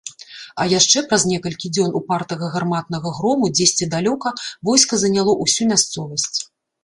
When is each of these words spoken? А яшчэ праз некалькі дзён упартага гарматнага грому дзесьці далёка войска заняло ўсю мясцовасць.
А 0.63 0.65
яшчэ 0.71 1.01
праз 1.09 1.25
некалькі 1.31 1.69
дзён 1.77 1.91
упартага 1.99 2.49
гарматнага 2.55 3.13
грому 3.19 3.45
дзесьці 3.59 3.89
далёка 3.95 4.33
войска 4.69 4.99
заняло 5.03 5.37
ўсю 5.45 5.63
мясцовасць. 5.73 6.35